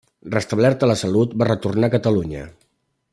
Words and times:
Restablerta 0.35 0.89
la 0.91 0.95
salut, 1.01 1.37
va 1.43 1.49
retornar 1.51 1.91
a 1.91 1.95
Catalunya. 1.99 2.47